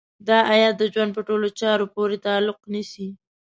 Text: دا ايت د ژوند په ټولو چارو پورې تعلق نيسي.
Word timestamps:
دا 0.27 0.37
ايت 0.53 0.73
د 0.77 0.83
ژوند 0.93 1.11
په 1.15 1.21
ټولو 1.27 1.47
چارو 1.59 1.85
پورې 1.95 2.17
تعلق 2.27 2.59
نيسي. 2.73 3.07